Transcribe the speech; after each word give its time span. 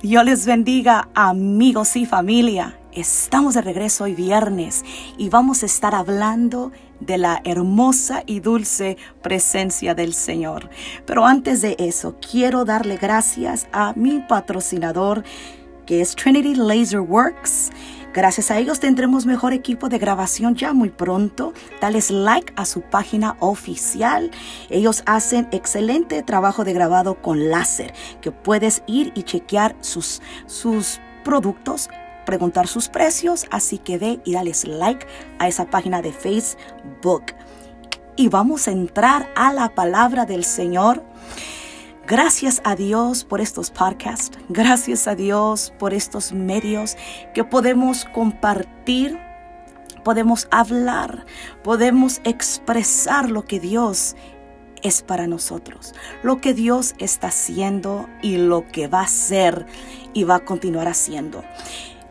Dios 0.00 0.24
les 0.24 0.46
bendiga, 0.46 1.08
amigos 1.12 1.96
y 1.96 2.06
familia. 2.06 2.78
Estamos 2.92 3.54
de 3.54 3.62
regreso 3.62 4.04
hoy 4.04 4.14
viernes 4.14 4.84
y 5.16 5.28
vamos 5.28 5.64
a 5.64 5.66
estar 5.66 5.92
hablando 5.92 6.70
de 7.00 7.18
la 7.18 7.42
hermosa 7.44 8.22
y 8.24 8.38
dulce 8.38 8.96
presencia 9.22 9.96
del 9.96 10.14
Señor. 10.14 10.70
Pero 11.04 11.26
antes 11.26 11.62
de 11.62 11.74
eso, 11.80 12.14
quiero 12.20 12.64
darle 12.64 12.96
gracias 12.96 13.66
a 13.72 13.92
mi 13.96 14.20
patrocinador 14.20 15.24
que 15.84 16.00
es 16.00 16.14
Trinity 16.14 16.54
Laser 16.54 17.00
Works. 17.00 17.70
Gracias 18.14 18.50
a 18.50 18.58
ellos 18.58 18.80
tendremos 18.80 19.26
mejor 19.26 19.52
equipo 19.52 19.88
de 19.88 19.98
grabación 19.98 20.54
ya 20.54 20.72
muy 20.72 20.90
pronto. 20.90 21.52
Dales 21.80 22.10
like 22.10 22.52
a 22.56 22.64
su 22.64 22.80
página 22.80 23.36
oficial. 23.40 24.30
Ellos 24.70 25.02
hacen 25.06 25.48
excelente 25.52 26.22
trabajo 26.22 26.64
de 26.64 26.72
grabado 26.72 27.20
con 27.20 27.50
láser, 27.50 27.92
que 28.20 28.32
puedes 28.32 28.82
ir 28.86 29.12
y 29.14 29.24
chequear 29.24 29.76
sus, 29.80 30.22
sus 30.46 31.00
productos 31.22 31.90
preguntar 32.28 32.66
sus 32.66 32.90
precios, 32.90 33.46
así 33.50 33.78
que 33.78 33.96
ve 33.96 34.20
y 34.22 34.34
dales 34.34 34.66
like 34.66 35.06
a 35.38 35.48
esa 35.48 35.64
página 35.70 36.02
de 36.02 36.12
Facebook. 36.12 37.24
Y 38.16 38.28
vamos 38.28 38.68
a 38.68 38.70
entrar 38.70 39.32
a 39.34 39.50
la 39.54 39.74
palabra 39.74 40.26
del 40.26 40.44
Señor. 40.44 41.02
Gracias 42.08 42.62
a 42.64 42.74
Dios 42.74 43.22
por 43.22 43.42
estos 43.42 43.70
podcasts. 43.70 44.38
Gracias 44.48 45.06
a 45.06 45.14
Dios 45.14 45.74
por 45.78 45.92
estos 45.92 46.32
medios 46.32 46.96
que 47.34 47.44
podemos 47.44 48.06
compartir, 48.06 49.18
podemos 50.04 50.48
hablar, 50.50 51.26
podemos 51.62 52.22
expresar 52.24 53.28
lo 53.28 53.44
que 53.44 53.60
Dios 53.60 54.16
es 54.82 55.02
para 55.02 55.26
nosotros, 55.26 55.94
lo 56.22 56.40
que 56.40 56.54
Dios 56.54 56.94
está 56.96 57.26
haciendo 57.26 58.08
y 58.22 58.38
lo 58.38 58.66
que 58.66 58.88
va 58.88 59.00
a 59.00 59.04
hacer 59.04 59.66
y 60.14 60.24
va 60.24 60.36
a 60.36 60.44
continuar 60.46 60.88
haciendo. 60.88 61.44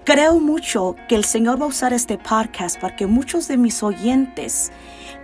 Creo 0.04 0.40
mucho 0.40 0.96
que 1.10 1.16
el 1.16 1.26
Señor 1.26 1.60
va 1.60 1.66
a 1.66 1.70
usar 1.70 1.92
este 1.94 2.20
podcast 2.20 2.80
para 2.80 2.96
que 2.96 3.08
muchos 3.08 3.48
de 3.48 3.58
mis 3.58 3.82
oyentes 3.82 4.72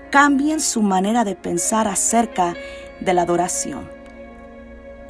cambien 0.09 0.59
su 0.59 0.81
manera 0.81 1.23
de 1.23 1.35
pensar 1.35 1.87
acerca 1.87 2.55
de 3.01 3.13
la 3.13 3.21
adoración. 3.21 3.92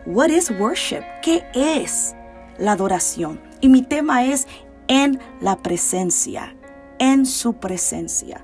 What 0.06 0.32
is 0.32 0.52
worship? 0.52 1.04
¿Qué 1.22 1.46
es 1.54 2.14
la 2.58 2.74
adoración? 2.74 3.40
Y 3.62 3.70
mi 3.70 3.82
tema 3.84 4.26
es 4.26 4.48
en 4.90 5.18
la 5.40 5.56
presencia, 5.60 6.58
en 7.00 7.26
su 7.26 7.54
presencia. 7.54 8.44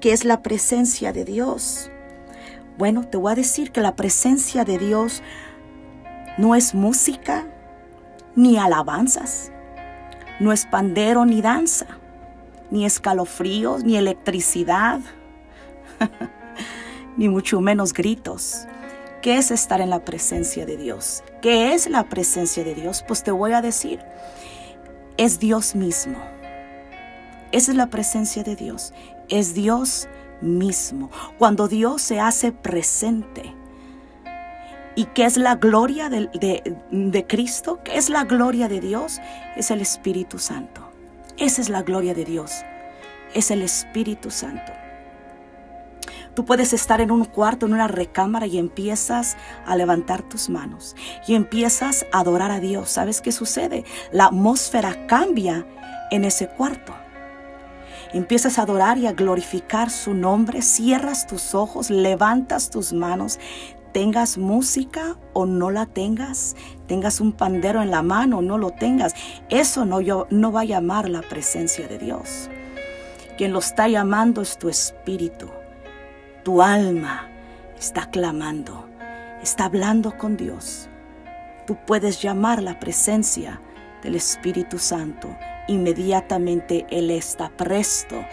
¿Qué 0.00 0.12
es 0.12 0.24
la 0.24 0.40
presencia 0.40 1.12
de 1.12 1.24
Dios? 1.24 1.90
Bueno, 2.78 3.08
te 3.08 3.16
voy 3.16 3.32
a 3.32 3.34
decir 3.34 3.72
que 3.72 3.80
la 3.80 3.96
presencia 3.96 4.64
de 4.64 4.78
Dios 4.78 5.20
no 6.38 6.54
es 6.54 6.76
música 6.76 7.44
ni 8.36 8.56
alabanzas, 8.56 9.50
no 10.38 10.52
es 10.52 10.64
pandero 10.64 11.26
ni 11.26 11.42
danza, 11.42 11.86
ni 12.70 12.86
escalofríos, 12.86 13.82
ni 13.82 13.96
electricidad, 13.96 15.00
ni 17.16 17.28
mucho 17.28 17.60
menos 17.60 17.92
gritos. 17.92 18.68
¿Qué 19.22 19.36
es 19.36 19.50
estar 19.50 19.82
en 19.82 19.90
la 19.90 20.04
presencia 20.04 20.64
de 20.64 20.78
Dios? 20.78 21.22
¿Qué 21.42 21.74
es 21.74 21.90
la 21.90 22.04
presencia 22.04 22.64
de 22.64 22.74
Dios? 22.74 23.04
Pues 23.06 23.22
te 23.22 23.30
voy 23.30 23.52
a 23.52 23.60
decir, 23.60 24.00
es 25.18 25.38
Dios 25.38 25.74
mismo. 25.74 26.18
Esa 27.52 27.72
es 27.72 27.76
la 27.76 27.88
presencia 27.88 28.42
de 28.42 28.56
Dios. 28.56 28.94
Es 29.28 29.52
Dios 29.52 30.08
mismo. 30.40 31.10
Cuando 31.38 31.68
Dios 31.68 32.00
se 32.00 32.18
hace 32.18 32.52
presente. 32.52 33.54
¿Y 34.94 35.04
qué 35.06 35.26
es 35.26 35.36
la 35.36 35.56
gloria 35.56 36.08
de, 36.08 36.28
de, 36.90 37.26
Cristo? 37.26 37.80
¿Qué 37.84 37.96
es 37.96 38.08
la 38.08 38.24
gloria 38.24 38.68
de 38.68 38.80
Dios? 38.80 39.20
Es 39.54 39.70
el 39.70 39.82
Espíritu 39.82 40.38
Santo. 40.38 40.82
Esa 41.36 41.60
es 41.60 41.68
la 41.68 41.82
gloria 41.82 42.14
de 42.14 42.24
Dios. 42.24 42.62
Es 43.34 43.50
el 43.50 43.62
Espíritu 43.62 44.30
Santo. 44.30 44.72
Tú 46.40 46.46
puedes 46.46 46.72
estar 46.72 47.02
en 47.02 47.10
un 47.10 47.26
cuarto, 47.26 47.66
en 47.66 47.74
una 47.74 47.86
recámara 47.86 48.46
y 48.46 48.56
empiezas 48.56 49.36
a 49.66 49.76
levantar 49.76 50.22
tus 50.22 50.48
manos 50.48 50.96
y 51.26 51.34
empiezas 51.34 52.06
a 52.12 52.20
adorar 52.20 52.50
a 52.50 52.60
Dios. 52.60 52.88
¿Sabes 52.88 53.20
qué 53.20 53.30
sucede? 53.30 53.84
La 54.10 54.24
atmósfera 54.24 55.06
cambia 55.06 55.66
en 56.10 56.24
ese 56.24 56.48
cuarto. 56.48 56.94
Empiezas 58.14 58.58
a 58.58 58.62
adorar 58.62 58.96
y 58.96 59.06
a 59.06 59.12
glorificar 59.12 59.90
su 59.90 60.14
nombre, 60.14 60.62
cierras 60.62 61.26
tus 61.26 61.54
ojos, 61.54 61.90
levantas 61.90 62.70
tus 62.70 62.94
manos, 62.94 63.38
tengas 63.92 64.38
música 64.38 65.18
o 65.34 65.44
no 65.44 65.70
la 65.70 65.84
tengas, 65.84 66.56
tengas 66.86 67.20
un 67.20 67.32
pandero 67.32 67.82
en 67.82 67.90
la 67.90 68.00
mano 68.00 68.38
o 68.38 68.42
no 68.42 68.56
lo 68.56 68.70
tengas, 68.70 69.12
eso 69.50 69.84
no, 69.84 70.00
yo, 70.00 70.26
no 70.30 70.52
va 70.52 70.62
a 70.62 70.64
llamar 70.64 71.10
la 71.10 71.20
presencia 71.20 71.86
de 71.86 71.98
Dios. 71.98 72.48
Quien 73.36 73.52
lo 73.52 73.58
está 73.58 73.88
llamando 73.88 74.40
es 74.40 74.56
tu 74.56 74.70
espíritu. 74.70 75.59
Tu 76.42 76.62
alma 76.62 77.28
está 77.78 78.06
clamando, 78.06 78.88
está 79.42 79.66
hablando 79.66 80.16
con 80.16 80.38
Dios. 80.38 80.88
Tú 81.66 81.76
puedes 81.86 82.22
llamar 82.22 82.62
la 82.62 82.80
presencia 82.80 83.60
del 84.02 84.14
Espíritu 84.14 84.78
Santo. 84.78 85.28
Inmediatamente 85.68 86.86
Él 86.90 87.10
está 87.10 87.50
presto. 87.50 88.24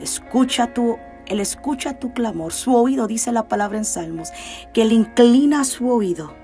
Escucha 0.00 0.74
tu, 0.74 0.98
Él 1.26 1.40
escucha 1.40 1.98
tu 1.98 2.12
clamor. 2.12 2.52
Su 2.52 2.76
oído, 2.76 3.06
dice 3.06 3.32
la 3.32 3.48
palabra 3.48 3.78
en 3.78 3.86
Salmos, 3.86 4.30
que 4.74 4.82
Él 4.82 4.92
inclina 4.92 5.64
su 5.64 5.90
oído. 5.90 6.34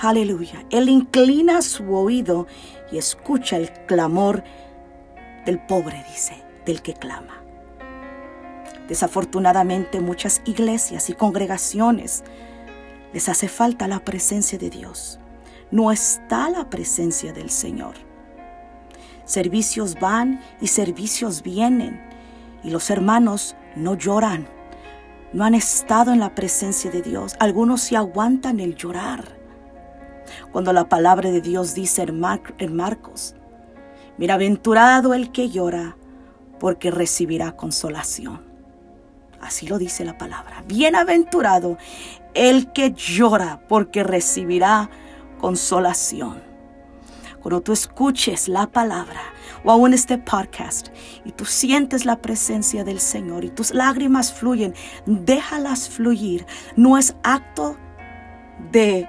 Aleluya. 0.00 0.64
Él 0.70 0.88
inclina 0.88 1.60
su 1.60 1.94
oído 1.94 2.46
y 2.90 2.96
escucha 2.96 3.58
el 3.58 3.70
clamor 3.86 4.42
del 5.44 5.58
pobre, 5.58 6.02
dice, 6.08 6.42
del 6.64 6.80
que 6.80 6.94
clama. 6.94 7.39
Desafortunadamente 8.90 10.00
muchas 10.00 10.42
iglesias 10.46 11.10
y 11.10 11.14
congregaciones 11.14 12.24
les 13.12 13.28
hace 13.28 13.46
falta 13.46 13.86
la 13.86 14.00
presencia 14.00 14.58
de 14.58 14.68
Dios. 14.68 15.20
No 15.70 15.92
está 15.92 16.50
la 16.50 16.68
presencia 16.68 17.32
del 17.32 17.50
Señor. 17.50 17.94
Servicios 19.24 19.94
van 20.00 20.40
y 20.60 20.66
servicios 20.66 21.44
vienen 21.44 22.02
y 22.64 22.70
los 22.70 22.90
hermanos 22.90 23.54
no 23.76 23.94
lloran. 23.94 24.48
No 25.32 25.44
han 25.44 25.54
estado 25.54 26.12
en 26.12 26.18
la 26.18 26.34
presencia 26.34 26.90
de 26.90 27.00
Dios. 27.00 27.36
Algunos 27.38 27.82
se 27.82 27.96
aguantan 27.96 28.58
el 28.58 28.74
llorar. 28.74 29.22
Cuando 30.50 30.72
la 30.72 30.88
palabra 30.88 31.30
de 31.30 31.40
Dios 31.40 31.74
dice 31.74 32.02
en, 32.02 32.20
en 32.58 32.74
Marcos, 32.74 33.36
Bienaventurado 34.18 35.14
el 35.14 35.30
que 35.30 35.48
llora, 35.48 35.96
porque 36.58 36.90
recibirá 36.90 37.52
consolación. 37.52 38.49
Así 39.40 39.66
lo 39.66 39.78
dice 39.78 40.04
la 40.04 40.18
palabra. 40.18 40.62
Bienaventurado 40.66 41.78
el 42.34 42.72
que 42.72 42.92
llora 42.92 43.60
porque 43.68 44.04
recibirá 44.04 44.90
consolación. 45.40 46.42
Cuando 47.40 47.62
tú 47.62 47.72
escuches 47.72 48.48
la 48.48 48.66
palabra 48.66 49.20
o 49.64 49.70
aún 49.70 49.94
este 49.94 50.18
podcast 50.18 50.88
y 51.24 51.32
tú 51.32 51.46
sientes 51.46 52.04
la 52.04 52.20
presencia 52.20 52.84
del 52.84 53.00
Señor 53.00 53.44
y 53.44 53.50
tus 53.50 53.72
lágrimas 53.72 54.32
fluyen, 54.32 54.74
déjalas 55.06 55.88
fluir. 55.88 56.46
No 56.76 56.98
es 56.98 57.16
acto 57.22 57.76
de 58.70 59.08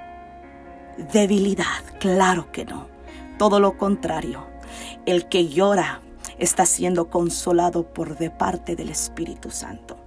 debilidad, 1.11 1.83
claro 1.99 2.51
que 2.53 2.63
no. 2.63 2.87
Todo 3.37 3.59
lo 3.59 3.77
contrario. 3.77 4.47
El 5.05 5.27
que 5.27 5.49
llora 5.49 5.99
está 6.37 6.65
siendo 6.65 7.09
consolado 7.09 7.83
por 7.83 8.17
de 8.17 8.29
parte 8.29 8.77
del 8.77 8.89
Espíritu 8.89 9.51
Santo 9.51 10.00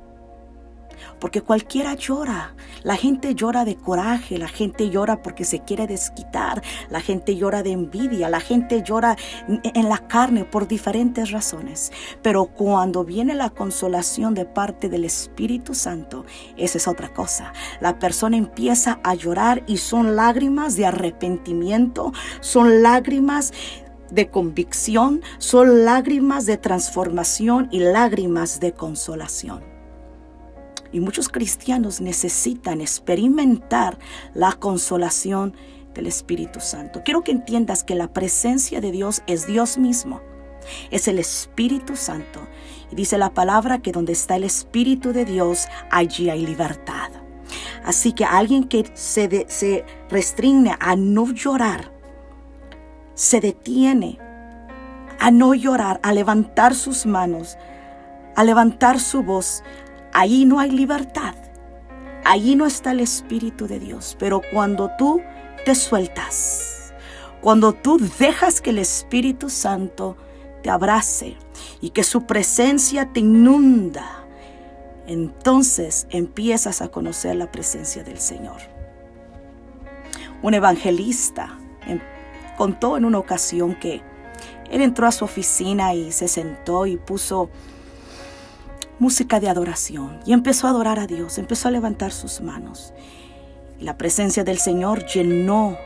porque 1.19 1.43
cualquiera 1.43 1.95
llora. 1.95 2.55
La 2.83 2.97
gente 2.97 3.35
llora 3.35 3.65
de 3.65 3.77
coraje, 3.77 4.39
la 4.39 4.49
gente 4.49 4.91
llora 4.91 5.23
porque 5.23 5.45
se 5.45 5.61
quiere 5.61 5.87
desquitar, 5.87 6.63
la 6.91 7.01
gente 7.01 7.37
llora 7.37 7.63
de 7.63 7.73
envidia, 7.73 8.29
la 8.29 8.41
gente 8.41 8.83
llora 8.83 9.17
en 9.49 9.89
la 9.89 9.99
carne 10.07 10.45
por 10.45 10.69
diferentes 10.69 11.31
razones. 11.31 11.93
Pero 12.23 12.47
cuando 12.47 13.05
viene 13.05 13.35
la 13.35 13.51
consolación 13.51 14.35
de 14.35 14.45
parte 14.45 14.89
del 14.89 15.05
Espíritu 15.05 15.75
Santo, 15.75 16.25
esa 16.57 16.79
es 16.79 16.89
otra 16.89 17.13
cosa. 17.13 17.53
La 17.81 17.99
persona 17.99 18.37
empieza 18.37 19.01
a 19.03 19.15
llorar 19.15 19.65
y 19.67 19.79
son 19.79 20.17
lágrimas 20.17 20.77
de 20.77 20.87
arrepentimiento, 20.87 22.13
son 22.41 22.83
lágrimas 22.83 23.53
de 24.11 24.29
convicción, 24.29 25.23
son 25.39 25.85
lágrimas 25.85 26.47
de 26.47 26.57
transformación 26.57 27.69
y 27.71 27.81
lágrimas 27.81 28.61
de 28.61 28.73
consolación. 28.73 29.74
Y 30.95 31.01
muchos 31.01 31.29
cristianos 31.29 32.01
necesitan 32.01 32.81
experimentar 32.81 33.99
la 34.33 34.53
consolación 34.53 35.57
del 35.93 36.07
Espíritu 36.07 36.61
Santo. 36.61 37.03
Quiero 37.05 37.25
que 37.25 37.33
entiendas 37.33 37.83
que 37.83 37.97
la 37.97 38.13
presencia 38.13 38.81
de 38.81 38.93
Dios 38.93 39.23
es 39.27 39.49
Dios 39.49 39.77
mismo. 39.77 40.21
Es 40.93 41.09
el 41.09 41.19
Espíritu 41.19 41.97
Santo. 41.97 42.47
Y 42.93 42.95
dice 42.95 43.19
la 43.19 43.35
palabra 43.35 43.83
que 43.83 43.91
donde 43.91 44.13
está 44.13 44.37
el 44.37 44.45
Espíritu 44.45 45.13
de 45.13 45.25
Dios, 45.25 45.67
allí 45.91 46.31
hay 46.31 46.47
libertad. 46.47 47.11
Así 47.85 48.13
que 48.13 48.25
alguien 48.25 48.63
que 48.63 48.89
se, 48.95 49.47
se 49.49 49.85
restringe 50.09 50.77
a 50.79 50.95
no 50.95 51.33
llorar, 51.33 51.93
se 53.15 53.41
detiene 53.41 54.21
a 55.19 55.33
no 55.33 55.55
llorar, 55.55 55.99
a 56.05 56.13
levantar 56.13 56.73
sus 56.73 57.05
manos, 57.05 57.59
a 58.37 58.45
levantar 58.45 59.01
su 59.01 59.23
voz, 59.23 59.65
ahí 60.15 60.47
no 60.47 60.61
hay 60.61 60.71
libertad. 60.71 61.35
Allí 62.25 62.57
no 62.57 62.65
está 62.65 62.93
el 62.93 63.01
Espíritu 63.01 63.67
de 63.67 63.79
Dios. 63.79 64.17
Pero 64.19 64.41
cuando 64.53 64.91
tú 64.97 65.21
te 65.67 65.75
sueltas, 65.75 66.95
cuando 67.43 67.75
tú 67.75 67.99
dejas 68.19 68.63
que 68.63 68.71
el 68.71 68.79
Espíritu 68.79 69.51
Santo 69.51 70.17
te 70.63 70.71
abrace 70.71 71.37
y 71.83 71.91
que 71.91 72.03
su 72.03 72.25
presencia 72.25 73.13
te 73.13 73.21
inunda, 73.21 74.25
entonces 75.07 76.07
empiezas 76.09 76.81
a 76.81 76.89
conocer 76.89 77.37
la 77.37 77.53
presencia 77.53 78.03
del 78.03 78.19
Señor. 78.19 78.57
Un 80.43 80.55
evangelista 80.55 81.59
em, 81.87 82.01
contó 82.57 82.97
en 82.97 83.05
una 83.05 83.19
ocasión 83.19 83.75
que 83.75 84.01
él 84.71 84.81
entró 84.81 85.07
a 85.07 85.13
su 85.13 85.25
oficina 85.25 85.93
y 85.95 86.13
se 86.13 86.29
sentó 86.29 86.87
y 86.87 86.97
puso 86.97 87.51
música 89.05 89.39
de 89.39 89.51
adoración 89.51 90.19
y 90.25 90.33
empezó 90.33 90.67
a 90.67 90.71
adorar 90.71 90.99
a 90.99 91.07
Dios, 91.07 91.37
empezó 91.37 91.69
a 91.69 91.71
levantar 91.71 92.11
sus 92.11 92.41
manos. 92.41 92.95
la 93.79 93.99
presencia 93.99 94.45
del 94.45 94.57
Señor 94.57 95.05
llenó 95.05 95.77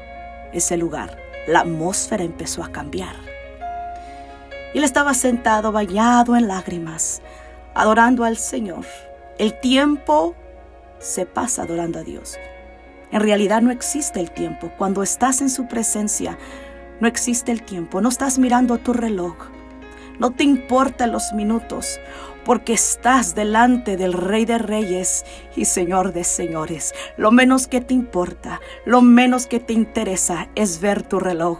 ese 0.52 0.76
lugar. 0.76 1.18
La 1.48 1.60
atmósfera 1.60 2.22
empezó 2.22 2.62
a 2.62 2.70
cambiar. 2.70 3.16
Él 4.72 4.84
estaba 4.84 5.14
sentado, 5.14 5.72
bañado 5.72 6.36
en 6.36 6.46
lágrimas, 6.46 7.20
adorando 7.74 8.22
al 8.22 8.36
Señor. 8.36 8.84
El 9.36 9.58
tiempo 9.58 10.36
se 11.00 11.26
pasa 11.26 11.62
adorando 11.62 11.98
a 11.98 12.04
Dios. 12.04 12.38
En 13.10 13.20
realidad 13.20 13.62
no 13.62 13.72
existe 13.72 14.20
el 14.20 14.30
tiempo. 14.30 14.70
Cuando 14.78 15.02
estás 15.02 15.40
en 15.40 15.50
su 15.50 15.66
presencia, 15.66 16.38
no 17.00 17.08
existe 17.08 17.50
el 17.50 17.64
tiempo. 17.64 18.00
No 18.00 18.10
estás 18.10 18.38
mirando 18.38 18.78
tu 18.78 18.92
reloj. 18.92 19.34
No 20.20 20.30
te 20.30 20.44
importan 20.44 21.10
los 21.10 21.32
minutos 21.32 21.98
porque 22.48 22.72
estás 22.72 23.34
delante 23.34 23.98
del 23.98 24.14
Rey 24.14 24.46
de 24.46 24.56
Reyes 24.56 25.26
y 25.54 25.66
Señor 25.66 26.14
de 26.14 26.24
Señores. 26.24 26.94
Lo 27.18 27.30
menos 27.30 27.66
que 27.66 27.82
te 27.82 27.92
importa, 27.92 28.58
lo 28.86 29.02
menos 29.02 29.46
que 29.46 29.60
te 29.60 29.74
interesa 29.74 30.48
es 30.54 30.80
ver 30.80 31.02
tu 31.02 31.20
reloj, 31.20 31.58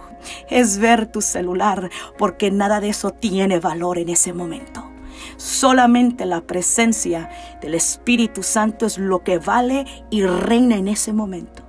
es 0.49 0.79
ver 0.79 1.05
tu 1.05 1.21
celular, 1.21 1.91
porque 2.17 2.51
nada 2.51 2.81
de 2.81 2.89
eso 2.89 3.11
tiene 3.11 3.61
valor 3.61 3.99
en 3.99 4.09
ese 4.09 4.33
momento. 4.33 4.91
Solamente 5.37 6.25
la 6.25 6.41
presencia 6.41 7.29
del 7.61 7.75
Espíritu 7.75 8.43
Santo 8.43 8.87
es 8.87 8.97
lo 8.97 9.23
que 9.23 9.37
vale 9.37 9.85
y 10.09 10.23
reina 10.23 10.77
en 10.77 10.89
ese 10.89 11.13
momento. 11.13 11.65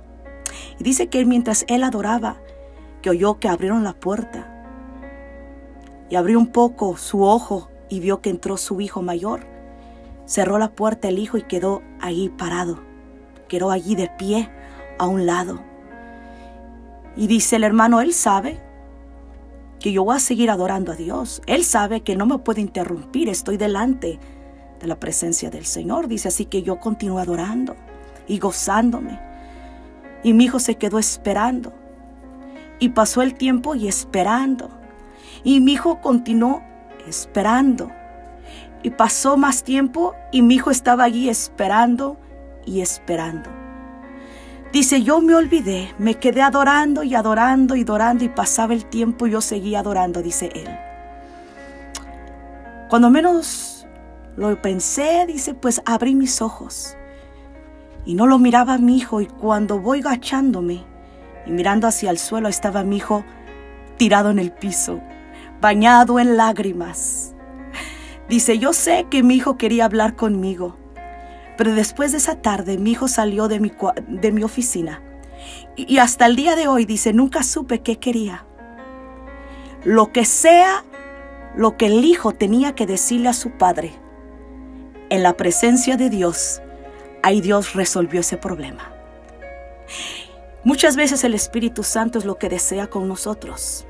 Y 0.78 0.82
dice 0.82 1.10
que 1.10 1.26
mientras 1.26 1.66
él 1.68 1.84
adoraba, 1.84 2.40
que 3.02 3.10
oyó 3.10 3.38
que 3.38 3.48
abrieron 3.48 3.84
la 3.84 3.92
puerta 3.92 4.64
y 6.08 6.16
abrió 6.16 6.38
un 6.38 6.46
poco 6.46 6.96
su 6.96 7.22
ojo 7.22 7.69
y 7.90 8.00
vio 8.00 8.22
que 8.22 8.30
entró 8.30 8.56
su 8.56 8.80
hijo 8.80 9.02
mayor. 9.02 9.46
Cerró 10.24 10.58
la 10.58 10.70
puerta 10.70 11.08
el 11.08 11.18
hijo 11.18 11.36
y 11.36 11.42
quedó 11.42 11.82
ahí 12.00 12.30
parado. 12.30 12.80
Quedó 13.48 13.70
allí 13.70 13.96
de 13.96 14.08
pie 14.16 14.48
a 14.98 15.06
un 15.06 15.26
lado. 15.26 15.60
Y 17.16 17.26
dice 17.26 17.56
el 17.56 17.64
hermano, 17.64 18.00
él 18.00 18.14
sabe 18.14 18.60
que 19.80 19.92
yo 19.92 20.04
voy 20.04 20.16
a 20.16 20.20
seguir 20.20 20.50
adorando 20.50 20.92
a 20.92 20.96
Dios. 20.96 21.42
Él 21.46 21.64
sabe 21.64 22.02
que 22.02 22.14
no 22.14 22.26
me 22.26 22.38
puede 22.38 22.60
interrumpir, 22.60 23.28
estoy 23.28 23.56
delante 23.56 24.20
de 24.78 24.86
la 24.86 25.00
presencia 25.00 25.50
del 25.50 25.66
Señor. 25.66 26.06
Dice 26.06 26.28
así 26.28 26.44
que 26.44 26.62
yo 26.62 26.78
continúo 26.78 27.18
adorando 27.18 27.74
y 28.28 28.38
gozándome. 28.38 29.18
Y 30.22 30.32
mi 30.32 30.44
hijo 30.44 30.60
se 30.60 30.76
quedó 30.76 30.98
esperando. 30.98 31.72
Y 32.78 32.90
pasó 32.90 33.22
el 33.22 33.34
tiempo 33.34 33.74
y 33.74 33.88
esperando. 33.88 34.70
Y 35.42 35.60
mi 35.60 35.72
hijo 35.72 36.00
continuó 36.00 36.62
esperando. 37.10 37.90
Y 38.82 38.90
pasó 38.90 39.36
más 39.36 39.62
tiempo 39.62 40.14
y 40.32 40.40
mi 40.40 40.54
hijo 40.54 40.70
estaba 40.70 41.04
allí 41.04 41.28
esperando 41.28 42.16
y 42.64 42.80
esperando. 42.80 43.50
Dice, 44.72 45.02
yo 45.02 45.20
me 45.20 45.34
olvidé, 45.34 45.92
me 45.98 46.14
quedé 46.14 46.42
adorando 46.42 47.02
y 47.02 47.14
adorando 47.14 47.74
y 47.74 47.82
adorando 47.82 48.24
y 48.24 48.28
pasaba 48.28 48.72
el 48.72 48.86
tiempo 48.86 49.26
y 49.26 49.32
yo 49.32 49.40
seguía 49.40 49.80
adorando, 49.80 50.22
dice 50.22 50.50
él. 50.54 50.68
Cuando 52.88 53.10
menos 53.10 53.86
lo 54.36 54.60
pensé, 54.62 55.26
dice, 55.26 55.54
pues 55.54 55.82
abrí 55.84 56.14
mis 56.14 56.40
ojos 56.40 56.96
y 58.04 58.14
no 58.14 58.26
lo 58.26 58.38
miraba 58.38 58.78
mi 58.78 58.96
hijo 58.96 59.20
y 59.20 59.26
cuando 59.26 59.78
voy 59.78 60.00
agachándome 60.00 60.84
y 61.46 61.50
mirando 61.50 61.86
hacia 61.86 62.10
el 62.10 62.18
suelo 62.18 62.48
estaba 62.48 62.84
mi 62.84 62.96
hijo 62.96 63.24
tirado 63.96 64.30
en 64.30 64.38
el 64.38 64.52
piso 64.52 65.00
bañado 65.60 66.18
en 66.18 66.36
lágrimas. 66.36 67.34
Dice, 68.28 68.58
yo 68.58 68.72
sé 68.72 69.06
que 69.10 69.22
mi 69.22 69.34
hijo 69.36 69.56
quería 69.56 69.84
hablar 69.84 70.16
conmigo, 70.16 70.76
pero 71.56 71.74
después 71.74 72.12
de 72.12 72.18
esa 72.18 72.40
tarde 72.40 72.78
mi 72.78 72.92
hijo 72.92 73.08
salió 73.08 73.48
de 73.48 73.60
mi, 73.60 73.72
de 74.06 74.32
mi 74.32 74.44
oficina 74.44 75.02
y, 75.76 75.92
y 75.92 75.98
hasta 75.98 76.26
el 76.26 76.36
día 76.36 76.54
de 76.56 76.68
hoy 76.68 76.84
dice, 76.84 77.12
nunca 77.12 77.42
supe 77.42 77.80
qué 77.80 77.98
quería. 77.98 78.46
Lo 79.84 80.12
que 80.12 80.24
sea 80.24 80.84
lo 81.56 81.76
que 81.76 81.86
el 81.86 82.04
hijo 82.04 82.32
tenía 82.32 82.74
que 82.74 82.86
decirle 82.86 83.28
a 83.28 83.32
su 83.32 83.50
padre, 83.50 83.92
en 85.08 85.24
la 85.24 85.36
presencia 85.36 85.96
de 85.96 86.08
Dios, 86.08 86.62
ahí 87.22 87.40
Dios 87.40 87.74
resolvió 87.74 88.20
ese 88.20 88.36
problema. 88.36 88.92
Muchas 90.62 90.94
veces 90.94 91.24
el 91.24 91.34
Espíritu 91.34 91.82
Santo 91.82 92.18
es 92.18 92.24
lo 92.24 92.36
que 92.36 92.48
desea 92.48 92.86
con 92.86 93.08
nosotros 93.08 93.86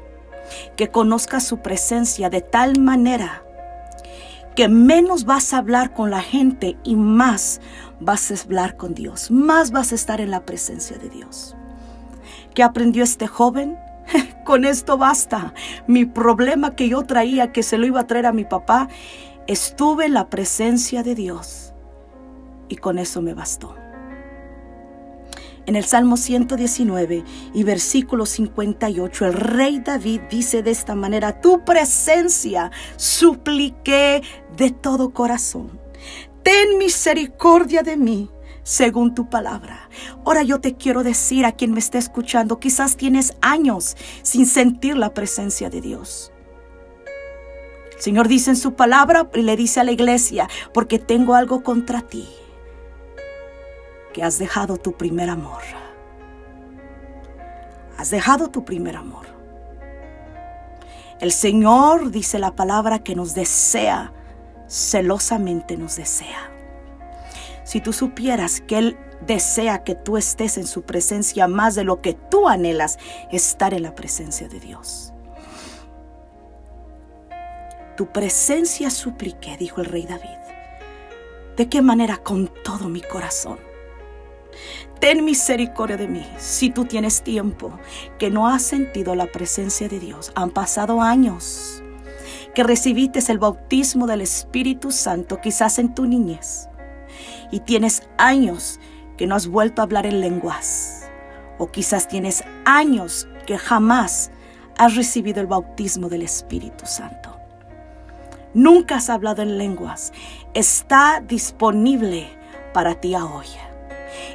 que 0.76 0.88
conozcas 0.88 1.44
su 1.44 1.58
presencia 1.58 2.30
de 2.30 2.40
tal 2.40 2.78
manera 2.80 3.44
que 4.56 4.68
menos 4.68 5.24
vas 5.24 5.52
a 5.54 5.58
hablar 5.58 5.94
con 5.94 6.10
la 6.10 6.20
gente 6.20 6.76
y 6.82 6.96
más 6.96 7.60
vas 8.00 8.30
a 8.30 8.34
hablar 8.42 8.76
con 8.76 8.94
Dios, 8.94 9.30
más 9.30 9.70
vas 9.70 9.92
a 9.92 9.94
estar 9.94 10.20
en 10.20 10.30
la 10.30 10.44
presencia 10.44 10.98
de 10.98 11.08
Dios. 11.08 11.56
¿Qué 12.54 12.62
aprendió 12.62 13.04
este 13.04 13.26
joven? 13.26 13.78
con 14.44 14.64
esto 14.64 14.98
basta. 14.98 15.54
Mi 15.86 16.04
problema 16.04 16.74
que 16.74 16.88
yo 16.88 17.02
traía, 17.04 17.52
que 17.52 17.62
se 17.62 17.78
lo 17.78 17.86
iba 17.86 18.00
a 18.00 18.06
traer 18.06 18.26
a 18.26 18.32
mi 18.32 18.44
papá, 18.44 18.88
estuve 19.46 20.06
en 20.06 20.14
la 20.14 20.28
presencia 20.28 21.02
de 21.02 21.14
Dios 21.14 21.72
y 22.68 22.76
con 22.76 22.98
eso 22.98 23.22
me 23.22 23.34
bastó. 23.34 23.74
En 25.70 25.76
el 25.76 25.84
Salmo 25.84 26.16
119 26.16 27.22
y 27.54 27.62
versículo 27.62 28.26
58, 28.26 29.26
el 29.26 29.32
rey 29.34 29.78
David 29.78 30.22
dice 30.28 30.64
de 30.64 30.72
esta 30.72 30.96
manera, 30.96 31.40
tu 31.40 31.64
presencia 31.64 32.72
supliqué 32.96 34.20
de 34.56 34.72
todo 34.72 35.10
corazón. 35.10 35.78
Ten 36.42 36.76
misericordia 36.76 37.84
de 37.84 37.96
mí 37.96 38.28
según 38.64 39.14
tu 39.14 39.30
palabra. 39.30 39.88
Ahora 40.24 40.42
yo 40.42 40.60
te 40.60 40.74
quiero 40.74 41.04
decir 41.04 41.46
a 41.46 41.52
quien 41.52 41.70
me 41.70 41.78
está 41.78 41.98
escuchando, 41.98 42.58
quizás 42.58 42.96
tienes 42.96 43.34
años 43.40 43.96
sin 44.22 44.46
sentir 44.46 44.96
la 44.96 45.14
presencia 45.14 45.70
de 45.70 45.80
Dios. 45.80 46.32
El 47.94 48.02
Señor 48.02 48.26
dice 48.26 48.50
en 48.50 48.56
su 48.56 48.74
palabra 48.74 49.30
y 49.36 49.42
le 49.42 49.54
dice 49.54 49.78
a 49.78 49.84
la 49.84 49.92
iglesia, 49.92 50.48
porque 50.74 50.98
tengo 50.98 51.36
algo 51.36 51.62
contra 51.62 52.00
ti 52.00 52.26
que 54.12 54.22
has 54.22 54.38
dejado 54.38 54.76
tu 54.76 54.92
primer 54.92 55.30
amor. 55.30 55.62
Has 57.96 58.10
dejado 58.10 58.48
tu 58.48 58.64
primer 58.64 58.96
amor. 58.96 59.26
El 61.20 61.32
Señor 61.32 62.10
dice 62.10 62.38
la 62.38 62.56
palabra 62.56 63.00
que 63.00 63.14
nos 63.14 63.34
desea, 63.34 64.12
celosamente 64.68 65.76
nos 65.76 65.96
desea. 65.96 66.50
Si 67.64 67.80
tú 67.80 67.92
supieras 67.92 68.62
que 68.62 68.78
Él 68.78 68.98
desea 69.26 69.84
que 69.84 69.94
tú 69.94 70.16
estés 70.16 70.56
en 70.56 70.66
su 70.66 70.82
presencia 70.82 71.46
más 71.46 71.74
de 71.74 71.84
lo 71.84 72.00
que 72.00 72.14
tú 72.14 72.48
anhelas 72.48 72.98
estar 73.30 73.74
en 73.74 73.82
la 73.82 73.94
presencia 73.94 74.48
de 74.48 74.60
Dios. 74.60 75.12
Tu 77.98 78.06
presencia 78.06 78.88
supliqué, 78.88 79.58
dijo 79.58 79.82
el 79.82 79.88
rey 79.88 80.06
David. 80.06 80.38
¿De 81.58 81.68
qué 81.68 81.82
manera? 81.82 82.16
Con 82.16 82.50
todo 82.64 82.88
mi 82.88 83.02
corazón 83.02 83.69
Ten 85.00 85.24
misericordia 85.24 85.96
de 85.96 86.08
mí 86.08 86.26
si 86.38 86.70
tú 86.70 86.84
tienes 86.84 87.22
tiempo 87.22 87.72
que 88.18 88.30
no 88.30 88.46
has 88.46 88.62
sentido 88.62 89.14
la 89.14 89.26
presencia 89.26 89.88
de 89.88 89.98
Dios. 89.98 90.30
Han 90.34 90.50
pasado 90.50 91.00
años 91.00 91.82
que 92.54 92.62
recibiste 92.64 93.20
el 93.32 93.38
bautismo 93.38 94.06
del 94.06 94.20
Espíritu 94.20 94.90
Santo 94.90 95.40
quizás 95.40 95.78
en 95.78 95.94
tu 95.94 96.06
niñez 96.06 96.68
y 97.50 97.60
tienes 97.60 98.02
años 98.18 98.78
que 99.16 99.26
no 99.26 99.34
has 99.34 99.46
vuelto 99.46 99.80
a 99.80 99.84
hablar 99.84 100.06
en 100.06 100.20
lenguas 100.20 101.08
o 101.58 101.70
quizás 101.70 102.08
tienes 102.08 102.44
años 102.64 103.28
que 103.46 103.58
jamás 103.58 104.30
has 104.78 104.96
recibido 104.96 105.40
el 105.40 105.46
bautismo 105.46 106.08
del 106.08 106.22
Espíritu 106.22 106.86
Santo. 106.86 107.36
Nunca 108.54 108.96
has 108.96 109.10
hablado 109.10 109.42
en 109.42 109.58
lenguas. 109.58 110.12
Está 110.54 111.20
disponible 111.20 112.28
para 112.72 112.94
ti 112.94 113.14
hoy 113.14 113.46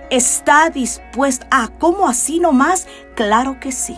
está 0.10 0.70
dispuesta 0.70 1.48
a, 1.52 1.68
¿cómo 1.68 2.08
así 2.08 2.40
nomás? 2.40 2.88
Claro 3.16 3.60
que 3.60 3.72
sí. 3.72 3.98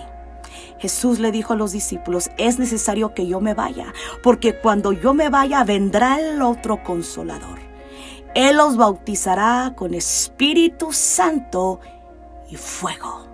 Jesús 0.79 1.19
le 1.19 1.31
dijo 1.31 1.53
a 1.53 1.55
los 1.55 1.71
discípulos, 1.71 2.29
es 2.37 2.59
necesario 2.59 3.13
que 3.13 3.27
yo 3.27 3.41
me 3.41 3.53
vaya, 3.53 3.93
porque 4.21 4.59
cuando 4.59 4.91
yo 4.91 5.13
me 5.13 5.29
vaya 5.29 5.63
vendrá 5.63 6.19
el 6.19 6.41
otro 6.41 6.83
consolador. 6.83 7.59
Él 8.35 8.57
los 8.57 8.77
bautizará 8.77 9.73
con 9.75 9.95
Espíritu 9.95 10.93
Santo 10.93 11.79
y 12.49 12.55
fuego. 12.55 13.27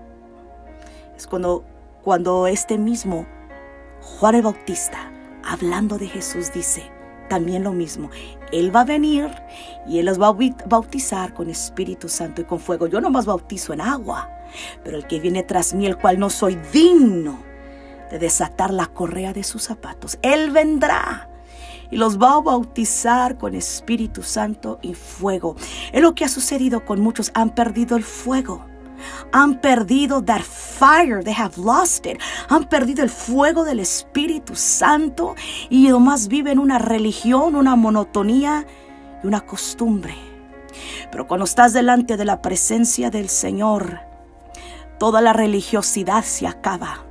Es 1.18 1.28
cuando, 1.28 1.66
cuando 2.02 2.48
este 2.48 2.78
mismo 2.78 3.26
Juan 4.02 4.36
el 4.36 4.44
Bautista, 4.44 5.12
hablando 5.44 5.98
de 5.98 6.08
Jesús, 6.08 6.54
dice 6.54 6.90
también 7.34 7.64
lo 7.64 7.74
mismo. 7.74 8.12
Él 8.52 8.74
va 8.76 8.82
a 8.82 8.86
venir 8.86 9.28
y 9.88 9.98
Él 9.98 10.06
los 10.06 10.22
va 10.22 10.28
a 10.28 10.38
bautizar 10.68 11.34
con 11.34 11.50
Espíritu 11.50 12.08
Santo 12.08 12.42
y 12.42 12.44
con 12.44 12.60
fuego. 12.60 12.86
Yo 12.86 13.02
no 13.02 13.10
más 13.10 13.26
bautizo 13.26 13.74
en 13.74 13.82
agua, 13.82 14.30
pero 14.84 14.98
el 14.98 15.08
que 15.08 15.20
viene 15.20 15.42
tras 15.42 15.74
mí, 15.74 15.88
el 15.88 15.98
cual 15.98 16.20
no 16.20 16.30
soy 16.30 16.60
digno 16.72 17.40
de 18.12 18.20
desatar 18.20 18.72
la 18.72 18.86
correa 18.86 19.34
de 19.34 19.42
sus 19.42 19.64
zapatos, 19.64 20.20
Él 20.22 20.52
vendrá 20.52 21.28
y 21.90 21.98
los 21.98 22.22
va 22.22 22.34
a 22.34 22.42
bautizar 22.42 23.40
con 23.40 23.56
Espíritu 23.56 24.22
Santo 24.22 24.78
y 24.84 24.94
fuego. 24.94 25.56
Es 25.92 26.04
lo 26.04 26.14
que 26.14 26.26
ha 26.26 26.30
sucedido 26.30 26.86
con 26.86 27.00
muchos, 27.00 27.32
han 27.34 27.56
perdido 27.56 27.98
el 27.98 28.04
fuego. 28.04 28.64
Han 29.32 29.60
perdido 29.60 30.24
that 30.24 30.42
fire, 30.42 31.24
they 31.24 31.34
have 31.34 31.58
lost 31.58 32.06
it. 32.06 32.20
Han 32.50 32.66
perdido 32.66 33.04
el 33.04 33.10
fuego 33.10 33.64
del 33.64 33.80
Espíritu 33.80 34.56
Santo 34.56 35.36
y 35.70 35.88
nomás 35.88 36.28
viven 36.28 36.60
una 36.60 36.80
religión, 36.80 37.56
una 37.56 37.76
monotonía 37.76 38.66
y 39.24 39.28
una 39.28 39.42
costumbre. 39.42 40.16
Pero 41.12 41.28
cuando 41.28 41.46
estás 41.46 41.74
delante 41.74 42.18
de 42.18 42.26
la 42.26 42.42
presencia 42.42 43.10
del 43.10 43.30
Señor, 43.30 44.00
toda 45.00 45.22
la 45.22 45.34
religiosidad 45.34 46.24
se 46.24 46.48
acaba. 46.48 47.06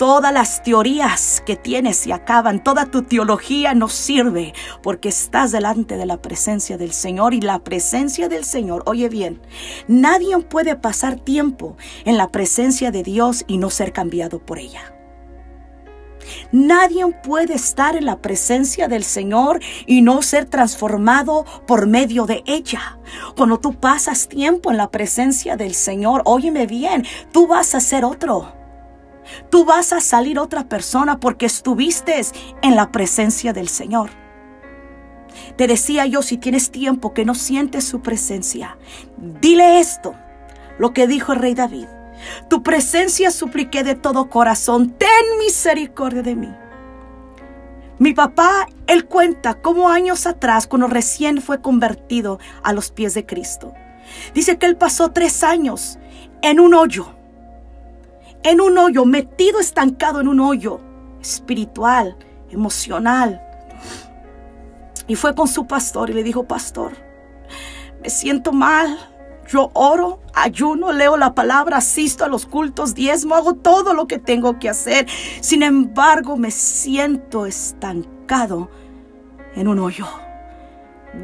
Todas 0.00 0.32
las 0.32 0.62
teorías 0.62 1.42
que 1.44 1.56
tienes 1.56 1.98
se 1.98 2.14
acaban, 2.14 2.64
toda 2.64 2.86
tu 2.86 3.02
teología 3.02 3.74
no 3.74 3.90
sirve 3.90 4.54
porque 4.82 5.10
estás 5.10 5.52
delante 5.52 5.98
de 5.98 6.06
la 6.06 6.22
presencia 6.22 6.78
del 6.78 6.92
Señor 6.92 7.34
y 7.34 7.42
la 7.42 7.58
presencia 7.58 8.30
del 8.30 8.46
Señor, 8.46 8.82
oye 8.86 9.10
bien, 9.10 9.42
nadie 9.88 10.38
puede 10.38 10.74
pasar 10.74 11.16
tiempo 11.16 11.76
en 12.06 12.16
la 12.16 12.28
presencia 12.28 12.90
de 12.90 13.02
Dios 13.02 13.44
y 13.46 13.58
no 13.58 13.68
ser 13.68 13.92
cambiado 13.92 14.38
por 14.38 14.58
ella. 14.58 14.94
Nadie 16.50 17.06
puede 17.22 17.52
estar 17.52 17.94
en 17.94 18.06
la 18.06 18.22
presencia 18.22 18.88
del 18.88 19.04
Señor 19.04 19.60
y 19.84 20.00
no 20.00 20.22
ser 20.22 20.46
transformado 20.46 21.44
por 21.66 21.86
medio 21.86 22.24
de 22.24 22.42
ella. 22.46 22.98
Cuando 23.36 23.60
tú 23.60 23.74
pasas 23.74 24.28
tiempo 24.28 24.70
en 24.70 24.78
la 24.78 24.90
presencia 24.90 25.58
del 25.58 25.74
Señor, 25.74 26.22
óyeme 26.24 26.66
bien, 26.66 27.04
tú 27.32 27.46
vas 27.46 27.74
a 27.74 27.80
ser 27.80 28.06
otro. 28.06 28.59
Tú 29.50 29.64
vas 29.64 29.92
a 29.92 30.00
salir 30.00 30.38
otra 30.38 30.68
persona 30.68 31.18
porque 31.18 31.46
estuviste 31.46 32.20
en 32.62 32.76
la 32.76 32.90
presencia 32.92 33.52
del 33.52 33.68
Señor. 33.68 34.10
Te 35.56 35.66
decía 35.66 36.06
yo, 36.06 36.22
si 36.22 36.38
tienes 36.38 36.70
tiempo 36.70 37.14
que 37.14 37.24
no 37.24 37.34
sientes 37.34 37.84
su 37.84 38.00
presencia, 38.00 38.78
dile 39.16 39.80
esto, 39.80 40.14
lo 40.78 40.92
que 40.92 41.06
dijo 41.06 41.32
el 41.32 41.38
rey 41.38 41.54
David. 41.54 41.86
Tu 42.48 42.62
presencia 42.62 43.30
supliqué 43.30 43.82
de 43.82 43.94
todo 43.94 44.28
corazón, 44.28 44.90
ten 44.90 45.08
misericordia 45.38 46.22
de 46.22 46.36
mí. 46.36 46.54
Mi 47.98 48.14
papá, 48.14 48.66
él 48.86 49.06
cuenta 49.06 49.60
cómo 49.60 49.90
años 49.90 50.26
atrás, 50.26 50.66
cuando 50.66 50.86
recién 50.86 51.42
fue 51.42 51.60
convertido 51.60 52.38
a 52.62 52.72
los 52.72 52.90
pies 52.90 53.14
de 53.14 53.26
Cristo, 53.26 53.74
dice 54.34 54.58
que 54.58 54.66
él 54.66 54.76
pasó 54.76 55.12
tres 55.12 55.42
años 55.44 55.98
en 56.42 56.60
un 56.60 56.74
hoyo 56.74 57.14
en 58.42 58.60
un 58.60 58.78
hoyo, 58.78 59.04
metido 59.04 59.60
estancado 59.60 60.20
en 60.20 60.28
un 60.28 60.40
hoyo 60.40 60.80
espiritual, 61.20 62.16
emocional. 62.50 63.42
Y 65.06 65.16
fue 65.16 65.34
con 65.34 65.48
su 65.48 65.66
pastor 65.66 66.10
y 66.10 66.14
le 66.14 66.22
dijo, 66.22 66.44
pastor, 66.44 66.92
me 68.02 68.10
siento 68.10 68.52
mal. 68.52 68.98
Yo 69.48 69.70
oro, 69.74 70.20
ayuno, 70.32 70.92
leo 70.92 71.16
la 71.16 71.34
palabra, 71.34 71.78
asisto 71.78 72.24
a 72.24 72.28
los 72.28 72.46
cultos, 72.46 72.94
diezmo, 72.94 73.34
hago 73.34 73.54
todo 73.54 73.94
lo 73.94 74.06
que 74.06 74.18
tengo 74.18 74.60
que 74.60 74.68
hacer. 74.68 75.08
Sin 75.40 75.64
embargo, 75.64 76.36
me 76.36 76.52
siento 76.52 77.46
estancado 77.46 78.70
en 79.56 79.66
un 79.66 79.80
hoyo. 79.80 80.06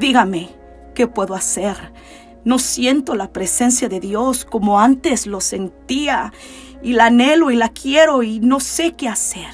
Dígame, 0.01 0.51
¿qué 0.95 1.07
puedo 1.07 1.37
hacer? 1.37 1.77
No 2.45 2.59
siento 2.59 3.15
la 3.15 3.33
presencia 3.33 3.89
de 3.89 4.01
Dios 4.01 4.45
como 4.45 4.81
antes 4.81 5.29
lo 5.29 5.41
sentía 5.41 6.33
y 6.87 6.93
la 6.93 7.07
anhelo 7.07 7.51
y 7.51 7.57
la 7.57 7.71
quiero 7.71 8.23
y 8.23 8.39
no 8.39 8.61
sé 8.61 8.93
qué 8.93 9.09
hacer. 9.09 9.53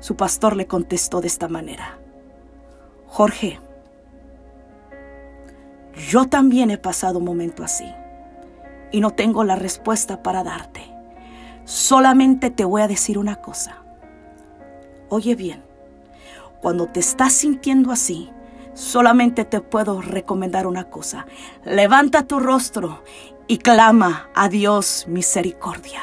Su 0.00 0.16
pastor 0.16 0.56
le 0.56 0.66
contestó 0.66 1.20
de 1.20 1.26
esta 1.26 1.46
manera, 1.46 1.98
Jorge, 3.06 3.60
yo 6.08 6.24
también 6.24 6.70
he 6.70 6.78
pasado 6.78 7.18
un 7.18 7.26
momento 7.26 7.64
así 7.64 7.84
y 8.92 9.02
no 9.02 9.10
tengo 9.10 9.44
la 9.44 9.56
respuesta 9.56 10.22
para 10.22 10.42
darte. 10.42 10.80
Solamente 11.66 12.48
te 12.48 12.64
voy 12.64 12.80
a 12.80 12.88
decir 12.88 13.18
una 13.18 13.36
cosa. 13.36 13.82
Oye 15.10 15.34
bien, 15.34 15.62
cuando 16.62 16.86
te 16.86 17.00
estás 17.00 17.34
sintiendo 17.34 17.92
así, 17.92 18.30
solamente 18.72 19.44
te 19.44 19.60
puedo 19.60 20.00
recomendar 20.00 20.66
una 20.66 20.84
cosa. 20.84 21.26
Levanta 21.66 22.22
tu 22.22 22.40
rostro 22.40 23.02
y 23.48 23.58
clama 23.58 24.28
a 24.34 24.48
Dios 24.48 25.06
misericordia. 25.08 26.02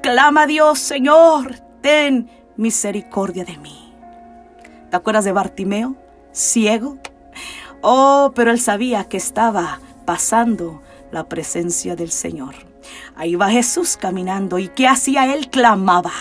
Clama 0.00 0.42
a 0.42 0.46
Dios, 0.46 0.78
Señor, 0.78 1.56
ten 1.82 2.30
misericordia 2.56 3.44
de 3.44 3.58
mí. 3.58 3.92
¿Te 4.90 4.96
acuerdas 4.96 5.24
de 5.24 5.32
Bartimeo? 5.32 5.96
Ciego. 6.32 6.98
Oh, 7.82 8.32
pero 8.34 8.52
él 8.52 8.60
sabía 8.60 9.04
que 9.04 9.16
estaba 9.16 9.80
pasando 10.06 10.80
la 11.10 11.28
presencia 11.28 11.96
del 11.96 12.12
Señor. 12.12 12.54
Ahí 13.16 13.34
va 13.34 13.50
Jesús 13.50 13.96
caminando 13.96 14.58
y 14.58 14.68
¿qué 14.68 14.86
hacía? 14.86 15.34
Él 15.34 15.50
clamaba. 15.50 16.12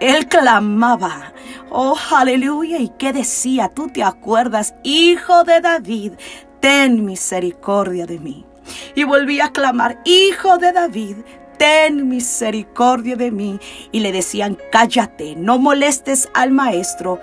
Él 0.00 0.26
clamaba. 0.26 1.32
Oh, 1.70 1.98
aleluya. 2.10 2.78
¿Y 2.78 2.88
qué 2.98 3.12
decía? 3.12 3.68
Tú 3.68 3.88
te 3.88 4.02
acuerdas, 4.02 4.74
hijo 4.82 5.44
de 5.44 5.60
David, 5.60 6.12
ten 6.60 7.04
misericordia 7.04 8.06
de 8.06 8.18
mí. 8.18 8.46
Y 8.94 9.04
volví 9.04 9.40
a 9.40 9.52
clamar, 9.52 10.00
Hijo 10.04 10.58
de 10.58 10.72
David, 10.72 11.16
ten 11.58 12.08
misericordia 12.08 13.16
de 13.16 13.30
mí. 13.30 13.60
Y 13.90 14.00
le 14.00 14.12
decían, 14.12 14.58
cállate, 14.70 15.36
no 15.36 15.58
molestes 15.58 16.28
al 16.34 16.50
maestro. 16.50 17.20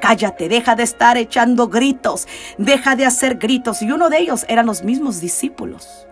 Cállate, 0.00 0.48
deja 0.48 0.74
de 0.74 0.82
estar 0.82 1.16
echando 1.16 1.68
gritos, 1.68 2.26
deja 2.58 2.96
de 2.96 3.06
hacer 3.06 3.36
gritos. 3.36 3.82
Y 3.82 3.92
uno 3.92 4.08
de 4.08 4.18
ellos 4.18 4.44
eran 4.48 4.66
los 4.66 4.82
mismos 4.82 5.20
discípulos. 5.20 6.06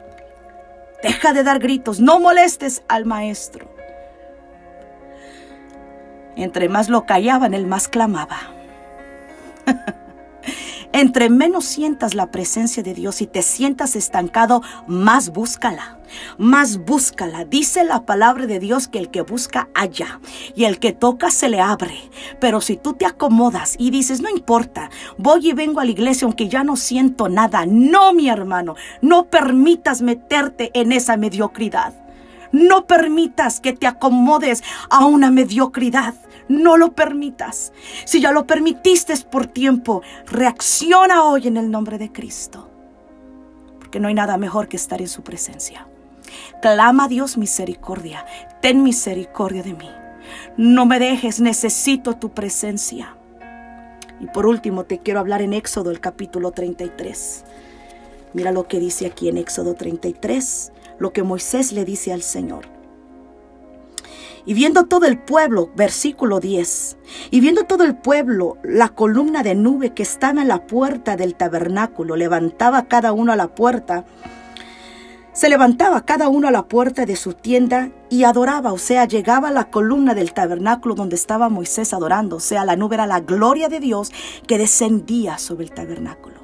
Deja 1.02 1.32
de 1.32 1.42
dar 1.42 1.58
gritos, 1.58 2.00
no 2.00 2.20
molestes 2.20 2.82
al 2.88 3.06
maestro. 3.06 3.68
Entre 6.37 6.68
más 6.68 6.88
lo 6.88 7.06
callaban, 7.06 7.54
él 7.54 7.66
más 7.66 7.88
clamaba. 7.88 8.38
Entre 10.92 11.30
menos 11.30 11.66
sientas 11.66 12.14
la 12.14 12.32
presencia 12.32 12.82
de 12.82 12.94
Dios 12.94 13.20
y 13.23 13.26
te 13.28 13.42
sientas 13.42 13.94
estancado, 13.94 14.61
más 14.88 15.30
búscala. 15.30 15.99
Más 16.37 16.78
búscala. 16.78 17.44
Dice 17.44 17.85
la 17.85 18.04
palabra 18.04 18.47
de 18.47 18.59
Dios 18.59 18.88
que 18.88 18.99
el 18.99 19.11
que 19.11 19.23
busca 19.23 19.68
halla 19.73 20.20
y 20.56 20.64
el 20.64 20.80
que 20.80 20.92
toca 20.92 21.30
se 21.30 21.49
le 21.49 21.61
abre. 21.61 21.97
Pero 22.40 22.61
si 22.61 22.76
tú 22.76 22.94
te 22.94 23.06
acomodas 23.06 23.76
y 23.78 23.90
dices, 23.90 24.20
no 24.20 24.28
importa, 24.28 24.90
voy 25.16 25.50
y 25.50 25.52
vengo 25.52 25.78
a 25.78 25.85
la 25.85 25.92
iglesia 25.92 26.25
aunque 26.25 26.49
ya 26.49 26.64
no 26.64 26.76
siento 26.76 27.28
nada. 27.28 27.66
No, 27.66 28.12
mi 28.12 28.28
hermano, 28.28 28.75
no 29.00 29.26
permitas 29.26 30.02
meterte 30.02 30.73
en 30.75 30.90
esa 30.90 31.16
mediocridad. 31.16 31.94
No 32.50 32.88
permitas 32.88 33.61
que 33.61 33.73
te 33.73 33.87
acomodes 33.87 34.64
a 34.90 35.06
una 35.06 35.30
mediocridad. 35.30 36.14
No 36.50 36.76
lo 36.76 36.97
permitas. 36.97 37.73
Si 38.04 38.21
ya 38.21 38.33
lo 38.33 38.45
permitiste 38.45 39.14
por 39.30 39.47
tiempo, 39.47 40.02
reacciona 40.26 41.23
hoy 41.23 41.47
en 41.47 41.57
el 41.57 41.71
nombre 41.71 41.97
de 41.97 42.11
Cristo. 42.11 42.69
Porque 43.78 44.00
no 44.00 44.09
hay 44.09 44.14
nada 44.14 44.37
mejor 44.37 44.66
que 44.66 44.76
estar 44.76 45.00
en 45.00 45.07
su 45.07 45.23
presencia. 45.23 45.87
Clama 46.61 47.04
a 47.04 47.09
Dios 47.09 47.37
misericordia. 47.37 48.26
Ten 48.61 48.83
misericordia 48.83 49.62
de 49.62 49.75
mí. 49.75 49.88
No 50.57 50.87
me 50.87 50.99
dejes, 50.99 51.40
necesito 51.40 52.16
tu 52.16 52.30
presencia. 52.30 53.14
Y 54.19 54.26
por 54.26 54.45
último 54.47 54.83
te 54.83 54.99
quiero 54.99 55.21
hablar 55.21 55.42
en 55.42 55.52
Éxodo 55.52 55.92
el 55.92 56.00
capítulo 56.00 56.50
33. 56.50 57.45
Mira 58.33 58.50
lo 58.50 58.66
que 58.66 58.80
dice 58.80 59.07
aquí 59.07 59.28
en 59.28 59.38
Éxodo 59.38 59.75
33, 59.75 60.73
lo 60.99 61.12
que 61.12 61.23
Moisés 61.23 61.71
le 61.71 61.85
dice 61.85 62.12
al 62.12 62.23
Señor. 62.23 62.66
Y 64.47 64.54
viendo 64.54 64.87
todo 64.87 65.06
el 65.06 65.18
pueblo, 65.18 65.70
versículo 65.76 66.40
10, 66.40 66.97
y 67.30 67.40
viendo 67.40 67.64
todo 67.64 67.85
el 67.85 67.97
pueblo 67.97 68.56
la 68.62 68.88
columna 68.88 69.42
de 69.42 69.54
nube 69.54 69.90
que 69.90 70.02
estaba 70.02 70.42
en 70.42 70.49
la 70.49 70.66
puerta 70.66 71.16
del 71.16 71.35
tabernáculo, 71.35 72.16
levantaba 72.16 72.87
cada 72.87 73.12
uno 73.12 73.32
a 73.32 73.37
la 73.37 73.54
puerta, 73.54 74.04
Se 75.32 75.49
levantaba 75.49 76.04
cada 76.04 76.28
uno 76.28 76.49
a 76.49 76.50
la 76.50 76.66
puerta 76.66 77.06
de 77.06 77.14
su 77.14 77.35
tienda 77.35 77.90
y 78.11 78.25
adoraba, 78.25 78.73
o 78.73 78.78
sea, 78.78 79.04
llegaba 79.06 79.49
a 79.49 79.52
la 79.52 79.70
columna 79.70 80.12
del 80.12 80.35
tabernáculo 80.35 80.97
donde 80.97 81.14
estaba 81.14 81.49
Moisés 81.49 81.94
adorando, 81.94 82.37
o 82.37 82.40
sea, 82.40 82.64
la 82.64 82.76
nube 82.76 82.97
era 82.97 83.06
la 83.06 83.20
gloria 83.20 83.68
de 83.68 83.78
Dios 83.78 84.11
que 84.49 84.59
descendía 84.59 85.38
sobre 85.38 85.64
el 85.64 85.70
tabernáculo. 85.70 86.39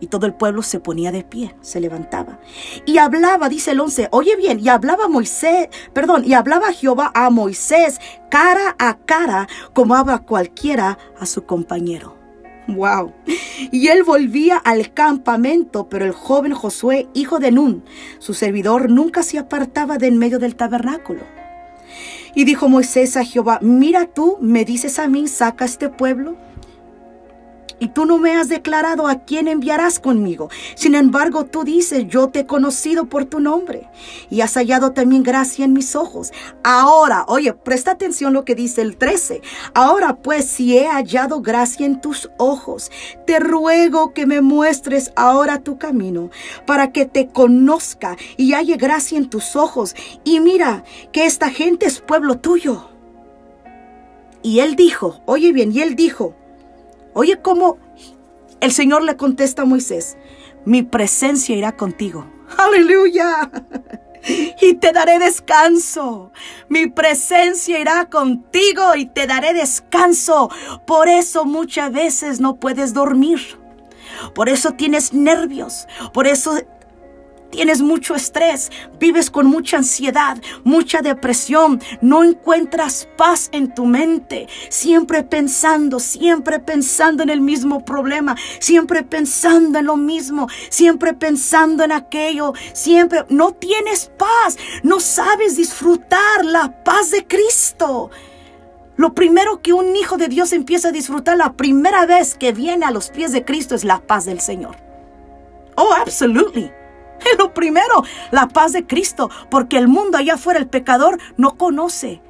Y 0.00 0.08
todo 0.08 0.26
el 0.26 0.34
pueblo 0.34 0.62
se 0.62 0.80
ponía 0.80 1.12
de 1.12 1.24
pie, 1.24 1.54
se 1.60 1.80
levantaba. 1.80 2.38
Y 2.86 2.98
hablaba, 2.98 3.48
dice 3.48 3.72
el 3.72 3.80
11, 3.80 4.08
oye 4.10 4.36
bien, 4.36 4.60
y 4.60 4.68
hablaba 4.68 5.08
Moisés, 5.08 5.68
perdón, 5.92 6.24
y 6.24 6.34
hablaba 6.34 6.72
Jehová 6.72 7.10
a 7.14 7.30
Moisés 7.30 8.00
cara 8.30 8.74
a 8.78 8.98
cara 8.98 9.48
como 9.72 9.94
habla 9.94 10.18
cualquiera 10.18 10.98
a 11.18 11.26
su 11.26 11.44
compañero. 11.44 12.16
Wow. 12.66 13.12
Y 13.70 13.88
él 13.88 14.04
volvía 14.04 14.56
al 14.56 14.92
campamento, 14.94 15.88
pero 15.88 16.04
el 16.04 16.12
joven 16.12 16.54
Josué, 16.54 17.08
hijo 17.12 17.38
de 17.38 17.52
Nun, 17.52 17.84
su 18.18 18.34
servidor, 18.34 18.90
nunca 18.90 19.22
se 19.22 19.38
apartaba 19.38 19.98
de 19.98 20.06
en 20.06 20.18
medio 20.18 20.38
del 20.38 20.56
tabernáculo. 20.56 21.20
Y 22.34 22.44
dijo 22.44 22.68
Moisés 22.68 23.16
a 23.16 23.24
Jehová, 23.24 23.58
mira 23.62 24.06
tú, 24.06 24.38
me 24.40 24.64
dices 24.64 24.98
a 24.98 25.08
mí, 25.08 25.28
saca 25.28 25.64
este 25.64 25.88
pueblo 25.88 26.36
y 27.78 27.88
tú 27.88 28.06
no 28.06 28.18
me 28.18 28.36
has 28.36 28.48
declarado 28.48 29.06
a 29.06 29.20
quién 29.20 29.48
enviarás 29.48 29.98
conmigo. 29.98 30.48
Sin 30.74 30.94
embargo, 30.94 31.44
tú 31.44 31.64
dices, 31.64 32.06
yo 32.08 32.28
te 32.28 32.40
he 32.40 32.46
conocido 32.46 33.06
por 33.06 33.24
tu 33.24 33.40
nombre 33.40 33.88
y 34.30 34.40
has 34.40 34.54
hallado 34.54 34.92
también 34.92 35.22
gracia 35.22 35.64
en 35.64 35.72
mis 35.72 35.96
ojos. 35.96 36.32
Ahora, 36.62 37.24
oye, 37.28 37.52
presta 37.52 37.92
atención 37.92 38.32
lo 38.32 38.44
que 38.44 38.54
dice 38.54 38.82
el 38.82 38.96
13. 38.96 39.42
Ahora 39.74 40.16
pues, 40.16 40.46
si 40.46 40.76
he 40.76 40.86
hallado 40.86 41.40
gracia 41.40 41.86
en 41.86 42.00
tus 42.00 42.30
ojos, 42.38 42.90
te 43.26 43.40
ruego 43.40 44.12
que 44.12 44.26
me 44.26 44.40
muestres 44.40 45.12
ahora 45.16 45.60
tu 45.60 45.78
camino 45.78 46.30
para 46.66 46.92
que 46.92 47.06
te 47.06 47.28
conozca 47.28 48.16
y 48.36 48.52
halle 48.52 48.76
gracia 48.76 49.18
en 49.18 49.28
tus 49.28 49.56
ojos. 49.56 49.94
Y 50.24 50.40
mira 50.40 50.84
que 51.12 51.26
esta 51.26 51.50
gente 51.50 51.86
es 51.86 52.00
pueblo 52.00 52.38
tuyo. 52.38 52.88
Y 54.42 54.60
él 54.60 54.76
dijo, 54.76 55.22
oye 55.24 55.52
bien, 55.52 55.72
y 55.72 55.80
él 55.80 55.96
dijo, 55.96 56.34
Oye 57.14 57.40
cómo 57.40 57.78
el 58.60 58.72
Señor 58.72 59.02
le 59.02 59.16
contesta 59.16 59.62
a 59.62 59.64
Moisés, 59.66 60.16
mi 60.64 60.82
presencia 60.82 61.56
irá 61.56 61.76
contigo. 61.76 62.26
Aleluya. 62.58 63.50
Y 64.60 64.74
te 64.74 64.92
daré 64.92 65.18
descanso. 65.18 66.32
Mi 66.68 66.86
presencia 66.88 67.78
irá 67.78 68.08
contigo 68.08 68.94
y 68.96 69.04
te 69.04 69.26
daré 69.26 69.52
descanso. 69.52 70.50
Por 70.86 71.08
eso 71.08 71.44
muchas 71.44 71.92
veces 71.92 72.40
no 72.40 72.56
puedes 72.56 72.94
dormir. 72.94 73.38
Por 74.34 74.48
eso 74.48 74.72
tienes 74.72 75.12
nervios. 75.12 75.86
Por 76.14 76.26
eso 76.26 76.58
tienes 77.54 77.82
mucho 77.82 78.16
estrés, 78.16 78.72
vives 78.98 79.30
con 79.30 79.46
mucha 79.46 79.76
ansiedad, 79.76 80.38
mucha 80.64 81.02
depresión, 81.02 81.80
no 82.00 82.24
encuentras 82.24 83.06
paz 83.16 83.48
en 83.52 83.72
tu 83.72 83.86
mente, 83.86 84.48
siempre 84.70 85.22
pensando, 85.22 86.00
siempre 86.00 86.58
pensando 86.58 87.22
en 87.22 87.30
el 87.30 87.40
mismo 87.40 87.84
problema, 87.84 88.36
siempre 88.58 89.04
pensando 89.04 89.78
en 89.78 89.86
lo 89.86 89.96
mismo, 89.96 90.48
siempre 90.68 91.14
pensando 91.14 91.84
en 91.84 91.92
aquello, 91.92 92.54
siempre 92.72 93.24
no 93.28 93.52
tienes 93.52 94.10
paz, 94.18 94.58
no 94.82 94.98
sabes 94.98 95.56
disfrutar 95.56 96.44
la 96.44 96.82
paz 96.82 97.12
de 97.12 97.24
Cristo. 97.24 98.10
Lo 98.96 99.14
primero 99.14 99.62
que 99.62 99.72
un 99.72 99.94
hijo 99.94 100.16
de 100.16 100.26
Dios 100.26 100.52
empieza 100.52 100.88
a 100.88 100.92
disfrutar 100.92 101.36
la 101.36 101.52
primera 101.52 102.04
vez 102.04 102.34
que 102.34 102.52
viene 102.52 102.84
a 102.84 102.90
los 102.90 103.10
pies 103.10 103.30
de 103.30 103.44
Cristo 103.44 103.76
es 103.76 103.84
la 103.84 104.00
paz 104.00 104.24
del 104.24 104.40
Señor. 104.40 104.74
Oh, 105.76 105.92
absolutely. 105.92 106.72
Lo 107.38 107.54
primero, 107.54 108.02
la 108.30 108.48
paz 108.48 108.72
de 108.72 108.86
Cristo, 108.86 109.30
porque 109.50 109.78
el 109.78 109.88
mundo 109.88 110.18
allá 110.18 110.34
afuera, 110.34 110.58
el 110.58 110.68
pecador, 110.68 111.18
no 111.36 111.56
conoce 111.56 112.22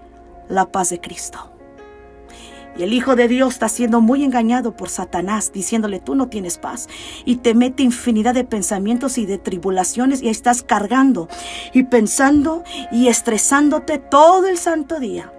la 0.48 0.70
paz 0.70 0.90
de 0.90 1.00
Cristo. 1.00 1.50
Y 2.76 2.82
el 2.82 2.92
Hijo 2.92 3.14
de 3.14 3.28
Dios 3.28 3.54
está 3.54 3.68
siendo 3.68 4.00
muy 4.00 4.24
engañado 4.24 4.74
por 4.76 4.88
Satanás, 4.88 5.52
diciéndole, 5.52 6.00
tú 6.00 6.16
no 6.16 6.28
tienes 6.28 6.58
paz. 6.58 6.88
Y 7.24 7.36
te 7.36 7.54
mete 7.54 7.84
infinidad 7.84 8.34
de 8.34 8.44
pensamientos 8.44 9.16
y 9.16 9.26
de 9.26 9.38
tribulaciones 9.38 10.22
y 10.22 10.28
estás 10.28 10.62
cargando 10.62 11.28
y 11.72 11.84
pensando 11.84 12.64
y 12.90 13.06
estresándote 13.06 13.98
todo 13.98 14.48
el 14.48 14.58
santo 14.58 14.98
día. 14.98 15.32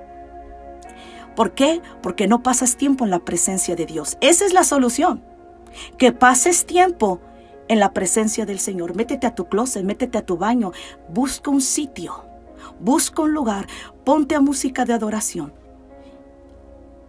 ¿Por 1.36 1.54
qué? 1.54 1.82
Porque 2.02 2.28
no 2.28 2.42
pasas 2.42 2.78
tiempo 2.78 3.04
en 3.04 3.12
la 3.12 3.20
presencia 3.20 3.76
de 3.76 3.86
Dios. 3.86 4.18
Esa 4.22 4.46
es 4.46 4.54
la 4.54 4.64
solución. 4.64 5.22
Que 5.98 6.14
pases 6.14 6.66
tiempo 6.66 7.20
en 7.68 7.80
la 7.80 7.94
presencia 7.94 8.46
del 8.46 8.60
Señor. 8.60 8.96
Métete 8.96 9.28
a 9.28 9.36
tu 9.36 9.46
closet, 9.48 9.84
métete 9.84 10.18
a 10.18 10.26
tu 10.26 10.38
baño, 10.38 10.72
busca 11.10 11.50
un 11.52 11.62
sitio, 11.62 12.26
busca 12.80 13.22
un 13.22 13.34
lugar, 13.34 13.68
ponte 14.04 14.36
a 14.36 14.42
música 14.42 14.86
de 14.86 14.94
adoración. 14.94 15.54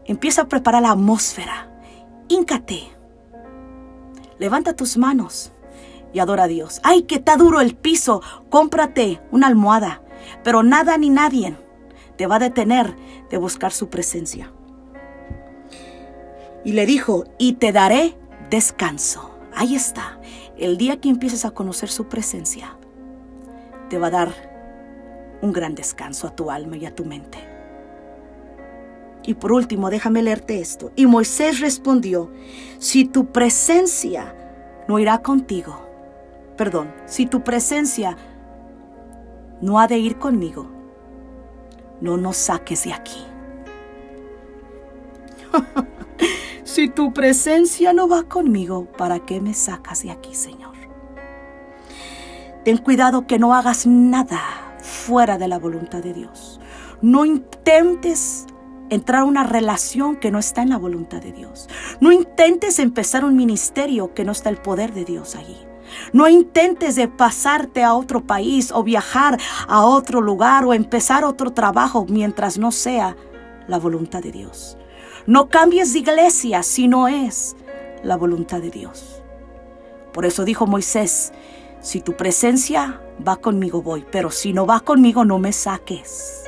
Empieza 0.04 0.42
a 0.42 0.48
preparar 0.48 0.82
la 0.82 0.92
atmósfera. 0.92 1.72
Híncate. 2.28 2.82
Levanta 4.38 4.76
tus 4.76 4.96
manos 4.96 5.52
y 6.12 6.20
adora 6.20 6.44
a 6.44 6.48
Dios. 6.48 6.80
Ay, 6.84 7.02
que 7.02 7.16
está 7.16 7.36
duro 7.36 7.60
el 7.60 7.74
piso. 7.74 8.22
Cómprate 8.48 9.20
una 9.32 9.48
almohada. 9.48 10.02
Pero 10.44 10.62
nada 10.62 10.96
ni 10.98 11.10
nadie 11.10 11.56
te 12.16 12.26
va 12.26 12.36
a 12.36 12.40
detener 12.40 12.96
de 13.30 13.36
buscar 13.36 13.72
su 13.72 13.88
presencia. 13.88 14.52
Y 16.64 16.72
le 16.72 16.86
dijo, 16.86 17.24
y 17.38 17.54
te 17.54 17.72
daré 17.72 18.16
descanso. 18.50 19.30
Ahí 19.54 19.74
está. 19.74 20.20
El 20.56 20.78
día 20.78 21.00
que 21.00 21.10
empieces 21.10 21.44
a 21.44 21.50
conocer 21.50 21.90
su 21.90 22.06
presencia, 22.08 22.76
te 23.90 23.98
va 23.98 24.06
a 24.06 24.10
dar 24.10 24.28
un 25.42 25.52
gran 25.52 25.74
descanso 25.74 26.26
a 26.26 26.34
tu 26.34 26.50
alma 26.50 26.76
y 26.76 26.86
a 26.86 26.94
tu 26.94 27.04
mente. 27.04 27.38
Y 29.22 29.34
por 29.34 29.52
último, 29.52 29.90
déjame 29.90 30.22
leerte 30.22 30.60
esto. 30.60 30.92
Y 30.96 31.06
Moisés 31.06 31.60
respondió, 31.60 32.30
si 32.78 33.04
tu 33.04 33.32
presencia 33.32 34.34
no 34.88 34.98
irá 34.98 35.18
contigo, 35.18 35.78
perdón, 36.56 36.94
si 37.06 37.26
tu 37.26 37.42
presencia 37.42 38.16
no 39.60 39.78
ha 39.78 39.88
de 39.88 39.98
ir 39.98 40.18
conmigo, 40.18 40.70
no 42.00 42.16
nos 42.16 42.36
saques 42.36 42.84
de 42.84 42.92
aquí. 42.92 43.24
Si 46.66 46.88
tu 46.88 47.12
presencia 47.12 47.92
no 47.92 48.08
va 48.08 48.24
conmigo, 48.24 48.90
¿para 48.98 49.20
qué 49.20 49.40
me 49.40 49.54
sacas 49.54 50.02
de 50.02 50.10
aquí, 50.10 50.34
Señor? 50.34 50.74
Ten 52.64 52.78
cuidado 52.78 53.28
que 53.28 53.38
no 53.38 53.54
hagas 53.54 53.86
nada 53.86 54.40
fuera 54.80 55.38
de 55.38 55.46
la 55.46 55.60
voluntad 55.60 56.02
de 56.02 56.12
Dios. 56.12 56.60
No 57.00 57.24
intentes 57.24 58.46
entrar 58.90 59.20
a 59.22 59.24
una 59.26 59.44
relación 59.44 60.16
que 60.16 60.32
no 60.32 60.40
está 60.40 60.62
en 60.62 60.70
la 60.70 60.76
voluntad 60.76 61.22
de 61.22 61.30
Dios. 61.30 61.68
No 62.00 62.10
intentes 62.10 62.80
empezar 62.80 63.24
un 63.24 63.36
ministerio 63.36 64.12
que 64.12 64.24
no 64.24 64.32
está 64.32 64.50
el 64.50 64.56
poder 64.56 64.92
de 64.92 65.04
Dios 65.04 65.36
allí. 65.36 65.56
No 66.12 66.28
intentes 66.28 66.96
de 66.96 67.06
pasarte 67.06 67.84
a 67.84 67.94
otro 67.94 68.26
país 68.26 68.72
o 68.72 68.82
viajar 68.82 69.38
a 69.68 69.84
otro 69.84 70.20
lugar 70.20 70.64
o 70.64 70.74
empezar 70.74 71.24
otro 71.24 71.52
trabajo 71.52 72.06
mientras 72.08 72.58
no 72.58 72.72
sea 72.72 73.16
la 73.68 73.78
voluntad 73.78 74.20
de 74.20 74.32
Dios. 74.32 74.76
No 75.26 75.48
cambies 75.48 75.92
de 75.92 75.98
iglesia 75.98 76.62
si 76.62 76.86
no 76.86 77.08
es 77.08 77.56
la 78.04 78.16
voluntad 78.16 78.60
de 78.60 78.70
Dios. 78.70 79.22
Por 80.12 80.24
eso 80.24 80.44
dijo 80.44 80.68
Moisés, 80.68 81.32
si 81.80 82.00
tu 82.00 82.16
presencia 82.16 83.00
va 83.26 83.36
conmigo 83.36 83.82
voy, 83.82 84.06
pero 84.10 84.30
si 84.30 84.52
no 84.52 84.66
va 84.66 84.80
conmigo 84.80 85.24
no 85.24 85.40
me 85.40 85.52
saques. 85.52 86.44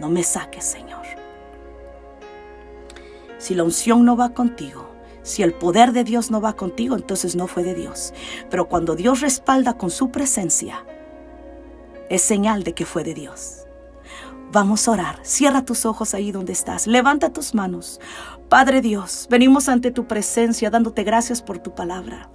No 0.00 0.10
me 0.10 0.24
saques, 0.24 0.64
Señor. 0.64 1.06
Si 3.38 3.54
la 3.54 3.62
unción 3.62 4.04
no 4.04 4.16
va 4.16 4.30
contigo, 4.30 4.88
si 5.22 5.44
el 5.44 5.54
poder 5.54 5.92
de 5.92 6.02
Dios 6.02 6.30
no 6.32 6.40
va 6.40 6.54
contigo, 6.54 6.96
entonces 6.96 7.36
no 7.36 7.46
fue 7.46 7.62
de 7.62 7.74
Dios. 7.74 8.12
Pero 8.50 8.68
cuando 8.68 8.96
Dios 8.96 9.20
respalda 9.20 9.74
con 9.74 9.90
su 9.90 10.10
presencia, 10.10 10.84
es 12.10 12.22
señal 12.22 12.64
de 12.64 12.74
que 12.74 12.84
fue 12.84 13.04
de 13.04 13.14
Dios. 13.14 13.65
Vamos 14.56 14.88
a 14.88 14.92
orar. 14.92 15.18
Cierra 15.20 15.66
tus 15.66 15.84
ojos 15.84 16.14
ahí 16.14 16.32
donde 16.32 16.54
estás. 16.54 16.86
Levanta 16.86 17.30
tus 17.30 17.54
manos. 17.54 18.00
Padre 18.48 18.80
Dios, 18.80 19.26
venimos 19.28 19.68
ante 19.68 19.90
tu 19.90 20.06
presencia 20.06 20.70
dándote 20.70 21.04
gracias 21.04 21.42
por 21.42 21.58
tu 21.58 21.74
palabra. 21.74 22.30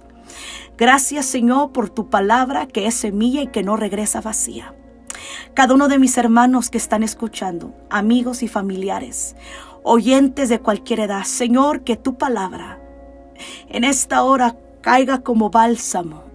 Gracias 0.78 1.26
Señor 1.26 1.72
por 1.72 1.90
tu 1.90 2.10
palabra 2.10 2.68
que 2.68 2.86
es 2.86 2.94
semilla 2.94 3.42
y 3.42 3.48
que 3.48 3.64
no 3.64 3.74
regresa 3.74 4.20
vacía. 4.20 4.72
Cada 5.52 5.74
uno 5.74 5.88
de 5.88 5.98
mis 5.98 6.16
hermanos 6.16 6.70
que 6.70 6.78
están 6.78 7.02
escuchando, 7.02 7.74
amigos 7.90 8.44
y 8.44 8.46
familiares, 8.46 9.34
oyentes 9.82 10.48
de 10.48 10.60
cualquier 10.60 11.00
edad, 11.00 11.24
Señor, 11.24 11.82
que 11.82 11.96
tu 11.96 12.18
palabra 12.18 12.80
en 13.68 13.82
esta 13.82 14.22
hora 14.22 14.54
caiga 14.80 15.24
como 15.24 15.50
bálsamo 15.50 16.31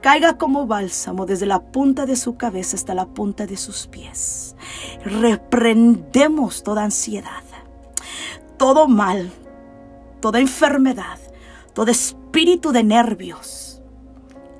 caiga 0.00 0.38
como 0.38 0.66
bálsamo 0.66 1.26
desde 1.26 1.46
la 1.46 1.60
punta 1.60 2.06
de 2.06 2.16
su 2.16 2.36
cabeza 2.36 2.76
hasta 2.76 2.94
la 2.94 3.06
punta 3.06 3.46
de 3.46 3.56
sus 3.56 3.86
pies. 3.86 4.56
Reprendemos 5.04 6.62
toda 6.62 6.84
ansiedad, 6.84 7.42
todo 8.56 8.88
mal, 8.88 9.30
toda 10.20 10.40
enfermedad, 10.40 11.18
todo 11.72 11.90
espíritu 11.90 12.72
de 12.72 12.84
nervios. 12.84 13.60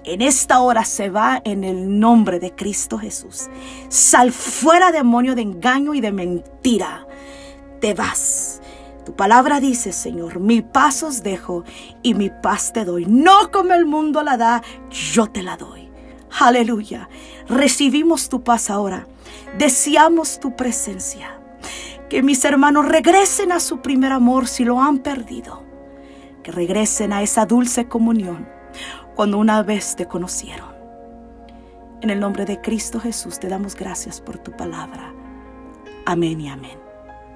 en 0.04 0.20
esta 0.20 0.60
hora 0.60 0.84
se 0.84 1.08
va 1.08 1.40
en 1.44 1.64
el 1.64 1.98
nombre 1.98 2.38
de 2.38 2.54
Cristo 2.54 2.98
Jesús. 2.98 3.48
Sal 3.88 4.32
fuera 4.32 4.92
demonio 4.92 5.34
de 5.34 5.42
engaño 5.42 5.94
y 5.94 6.00
de 6.00 6.12
mentira. 6.12 7.06
Te 7.80 7.94
vas. 7.94 8.60
Tu 9.04 9.14
palabra 9.14 9.60
dice, 9.60 9.92
Señor, 9.92 10.40
mi 10.40 10.62
paz 10.62 11.02
os 11.02 11.22
dejo 11.22 11.64
y 12.02 12.14
mi 12.14 12.30
paz 12.30 12.72
te 12.72 12.84
doy. 12.84 13.04
No 13.06 13.50
como 13.50 13.74
el 13.74 13.84
mundo 13.84 14.22
la 14.22 14.36
da, 14.36 14.62
yo 14.90 15.26
te 15.26 15.42
la 15.42 15.56
doy. 15.56 15.90
Aleluya. 16.40 17.08
Recibimos 17.48 18.28
tu 18.28 18.42
paz 18.42 18.70
ahora. 18.70 19.06
Deseamos 19.58 20.40
tu 20.40 20.56
presencia. 20.56 21.38
Que 22.08 22.22
mis 22.22 22.44
hermanos 22.44 22.86
regresen 22.86 23.52
a 23.52 23.60
su 23.60 23.80
primer 23.80 24.12
amor 24.12 24.46
si 24.46 24.64
lo 24.64 24.80
han 24.80 24.98
perdido. 24.98 25.62
Que 26.42 26.50
regresen 26.50 27.12
a 27.12 27.22
esa 27.22 27.46
dulce 27.46 27.88
comunión 27.88 28.48
cuando 29.14 29.38
una 29.38 29.62
vez 29.62 29.96
te 29.96 30.06
conocieron. 30.06 30.74
En 32.00 32.10
el 32.10 32.20
nombre 32.20 32.44
de 32.44 32.60
Cristo 32.60 33.00
Jesús 33.00 33.38
te 33.38 33.48
damos 33.48 33.74
gracias 33.74 34.20
por 34.20 34.38
tu 34.38 34.52
palabra. 34.52 35.12
Amén 36.04 36.40
y 36.40 36.48
amén. 36.48 36.84